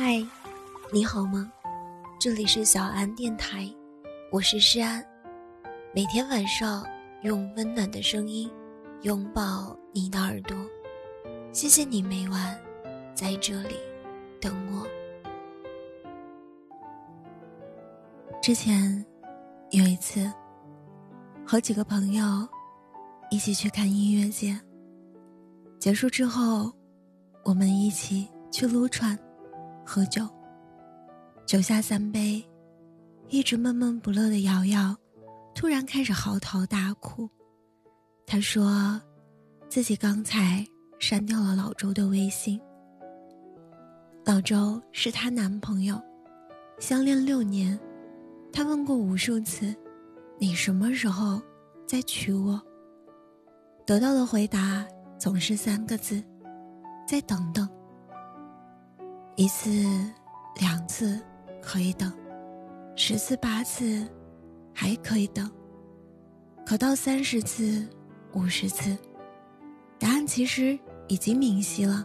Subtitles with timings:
[0.00, 0.24] 嗨，
[0.92, 1.52] 你好吗？
[2.20, 3.68] 这里是小安电台，
[4.30, 5.04] 我是诗安。
[5.92, 6.86] 每天晚上
[7.22, 8.48] 用温暖的声音
[9.02, 10.56] 拥抱你的耳朵，
[11.52, 12.56] 谢谢你每晚
[13.12, 13.74] 在这里
[14.40, 14.86] 等我。
[18.40, 19.04] 之前
[19.72, 20.32] 有一次
[21.44, 22.24] 和几个朋友
[23.32, 24.56] 一起去看音乐节，
[25.80, 26.72] 结束之后，
[27.44, 29.18] 我们一起去撸串。
[29.90, 30.28] 喝酒，
[31.46, 32.46] 酒下三杯，
[33.30, 34.94] 一直闷闷不乐的瑶瑶，
[35.54, 37.26] 突然开始嚎啕大哭。
[38.26, 39.00] 她说，
[39.66, 40.62] 自己刚才
[40.98, 42.60] 删掉了老周的微信。
[44.26, 45.98] 老周是她男朋友，
[46.78, 47.80] 相恋六年，
[48.52, 49.74] 她问过无数次
[50.38, 51.40] ：“你什么时候
[51.86, 52.60] 再娶我？”
[53.86, 54.86] 得到的回答
[55.18, 56.22] 总是三个字
[57.08, 57.66] ：“再等等。”
[59.38, 59.70] 一次、
[60.56, 61.16] 两次
[61.62, 62.12] 可以等，
[62.96, 64.04] 十次、八次
[64.74, 65.48] 还可以等，
[66.66, 67.88] 可到三十次、
[68.32, 68.98] 五十次，
[69.96, 72.04] 答案其实已经明晰了。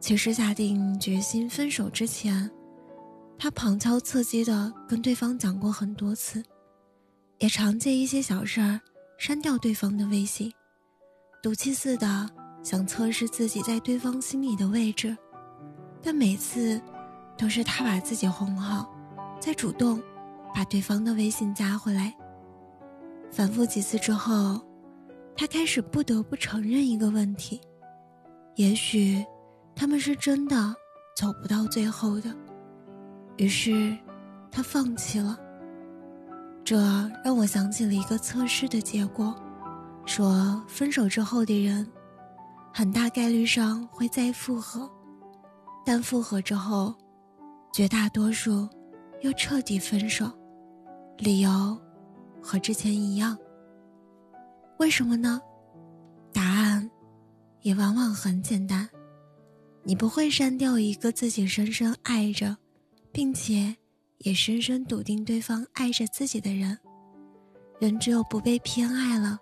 [0.00, 2.50] 其实下定决心分手之前，
[3.38, 6.42] 他旁敲侧击的跟对方讲过很多次，
[7.38, 8.80] 也常借一些小事儿
[9.18, 10.50] 删掉对方的微信，
[11.42, 12.30] 赌气似的
[12.62, 15.14] 想测试自己在对方心里的位置。
[16.04, 16.78] 但每次，
[17.38, 18.86] 都是他把自己哄好，
[19.40, 20.02] 再主动
[20.54, 22.14] 把对方的微信加回来。
[23.30, 24.60] 反复几次之后，
[25.34, 27.58] 他开始不得不承认一个问题：
[28.56, 29.24] 也许
[29.74, 30.76] 他们是真的
[31.16, 32.30] 走不到最后的。
[33.38, 33.96] 于是，
[34.52, 35.38] 他放弃了。
[36.62, 36.76] 这
[37.24, 39.34] 让我想起了一个测试的结果，
[40.04, 41.90] 说分手之后的人，
[42.72, 44.90] 很大概率上会再复合。
[45.84, 46.94] 但复合之后，
[47.72, 48.68] 绝大多数
[49.20, 50.30] 又彻底分手，
[51.18, 51.78] 理由
[52.40, 53.36] 和之前一样。
[54.78, 55.40] 为什么呢？
[56.32, 56.90] 答案
[57.60, 58.88] 也往往很简单：
[59.82, 62.56] 你不会删掉一个自己深深爱着，
[63.12, 63.74] 并且
[64.18, 66.76] 也深深笃定对方爱着自己的人。
[67.78, 69.38] 人只有不被偏爱了，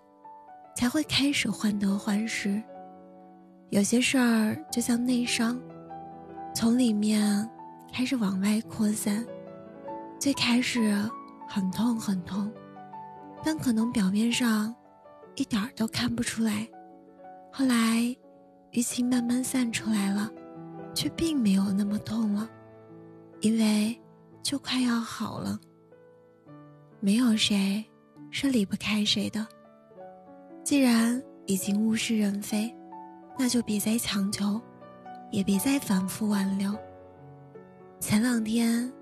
[0.75, 2.61] 才会开始患得患失。
[3.69, 5.59] 有些事儿就像内伤。
[6.55, 7.49] 从里面
[7.91, 9.25] 开始往外扩散，
[10.19, 10.97] 最开始
[11.47, 12.51] 很痛很痛，
[13.43, 14.73] 但可能表面上
[15.35, 16.67] 一点儿都看不出来。
[17.51, 18.15] 后来
[18.71, 20.31] 淤青慢慢散出来了，
[20.93, 22.49] 却并没有那么痛了，
[23.41, 23.99] 因为
[24.41, 25.59] 就快要好了。
[26.99, 27.83] 没有谁
[28.31, 29.45] 是离不开谁的，
[30.63, 32.73] 既然已经物是人非，
[33.37, 34.61] 那就别再强求。
[35.33, 36.71] 也别再反复挽留。
[37.99, 38.93] 前两天，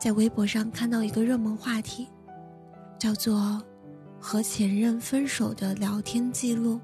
[0.00, 2.08] 在微博上看到一个热门话题，
[2.96, 3.60] 叫做
[4.20, 6.80] “和前任分手的聊天记录”。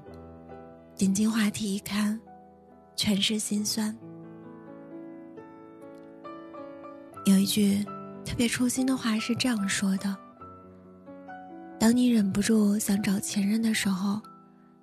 [0.97, 2.19] 点进话题一看，
[2.97, 3.97] 全是心酸。
[7.23, 7.81] 有一句
[8.25, 10.13] 特别戳心的话是这样说的
[11.79, 14.21] ：“当你忍不住想找前任的时候，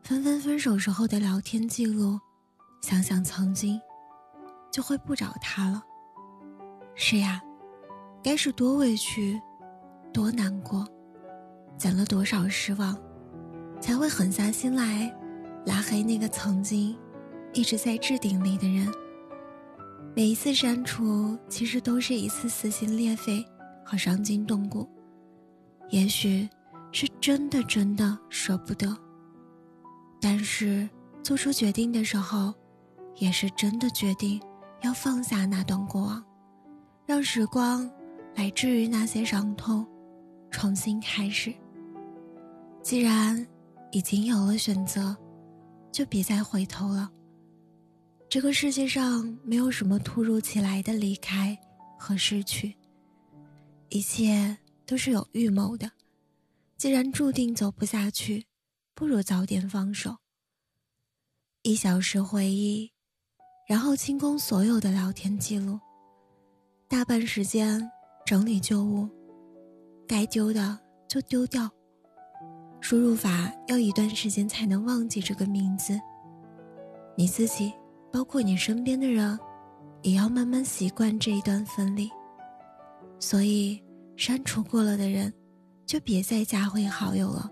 [0.03, 2.19] 纷纷分手时候的聊天记录。”
[2.83, 3.81] 想想曾经，
[4.71, 5.83] 就会不找他了。
[6.95, 7.41] 是呀，
[8.23, 9.41] 该是多委屈，
[10.13, 10.87] 多难过，
[11.79, 12.99] 攒了多少失望，
[13.81, 15.15] 才会狠下心来
[15.65, 16.99] 拉黑那个曾经
[17.55, 18.93] 一直在置顶里的人。
[20.15, 23.43] 每一次删除，其实都是一次撕心裂肺
[23.85, 24.87] 和伤筋动骨。
[25.89, 26.49] 也许
[26.91, 28.95] 是真的真的舍不得，
[30.21, 30.89] 但是
[31.23, 32.53] 做出决定的时候。
[33.17, 34.41] 也是真的决定
[34.83, 36.25] 要放下那段过往，
[37.07, 37.89] 让时光
[38.35, 39.87] 来治愈那些伤痛，
[40.51, 41.55] 重新开始。
[42.83, 43.47] 既然
[43.93, 45.17] 已经有了选择，
[45.93, 47.11] 就别再回头了。
[48.29, 51.57] 这个世界上没有什么突如其来的离开
[51.99, 52.75] 和失去，
[53.91, 54.57] 一切
[54.87, 55.91] 都是有预谋的。
[56.77, 58.47] 既然注定走不下去，
[58.95, 60.17] 不如早点放手。
[61.63, 62.91] 一小时回忆。
[63.73, 65.81] 然后清空所有的聊天记录，
[66.89, 67.91] 大半时间
[68.27, 69.09] 整理旧物，
[70.07, 70.79] 该丢的
[71.09, 71.71] 就丢掉。
[72.83, 75.99] 输入法要一段时间才能忘记这个名字。
[77.17, 77.73] 你自己，
[78.13, 79.39] 包括你身边的人，
[80.03, 82.11] 也要慢慢习惯这一段分离。
[83.19, 83.83] 所以，
[84.19, 85.33] 删除过了的人，
[85.87, 87.51] 就别再加回好友了。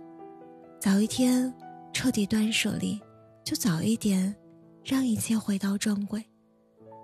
[0.79, 1.51] 早一天
[1.95, 3.01] 彻底断舍离，
[3.43, 4.37] 就早一点。
[4.85, 6.25] 让一切回到正轨，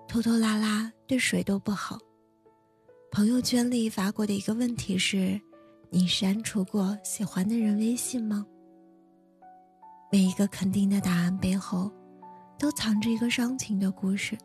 [0.08, 1.98] 拖拖拉拉对谁都不好。
[3.10, 5.40] 朋友圈里发过的一个问题是：
[5.90, 8.44] 你删除过喜欢的人微信吗？
[10.10, 11.90] 每一个肯定的答案背后，
[12.58, 14.36] 都藏着一个伤情的故事。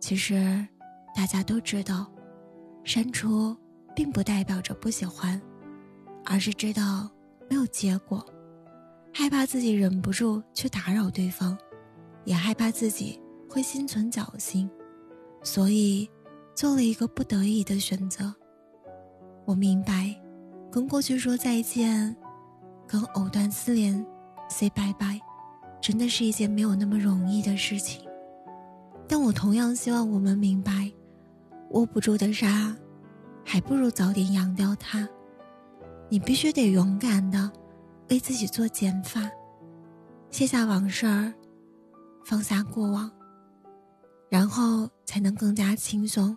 [0.00, 0.66] 其实，
[1.14, 2.10] 大家都知道，
[2.82, 3.56] 删除
[3.94, 5.40] 并不代表着不喜欢，
[6.24, 7.10] 而是知道
[7.48, 8.24] 没有结果，
[9.12, 11.56] 害怕自己忍不住去打扰对方，
[12.24, 14.68] 也害怕自己会心存侥幸，
[15.42, 16.08] 所以
[16.54, 18.34] 做了一个不得已的选择。
[19.44, 20.14] 我明白，
[20.70, 22.16] 跟过去说再见，
[22.86, 24.04] 跟藕断丝连。
[24.48, 25.18] say 拜拜，
[25.80, 28.06] 真的是一件没有那么容易的事情。
[29.08, 30.92] 但我同样希望我们明白，
[31.70, 32.76] 握不住的沙，
[33.44, 35.08] 还不如早点扬掉它。
[36.10, 37.50] 你必须得勇敢的
[38.10, 39.22] 为自己做减法，
[40.30, 41.32] 卸下往事儿，
[42.24, 43.10] 放下过往，
[44.28, 46.36] 然后才能更加轻松，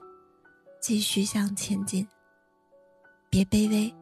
[0.81, 2.07] 继续向前进。
[3.29, 3.93] 别卑微，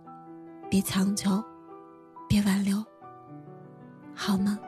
[0.69, 1.43] 别强求，
[2.27, 2.83] 别挽留。
[4.15, 4.59] 好吗？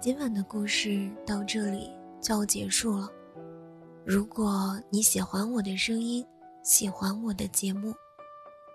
[0.00, 1.90] 今晚的故事到这里
[2.20, 3.08] 就要结束了。
[4.04, 6.24] 如果你喜欢我的声音，
[6.62, 7.92] 喜欢我的节目，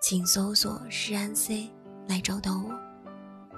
[0.00, 1.70] 请搜索“诗安 C”
[2.06, 2.78] 来找到我，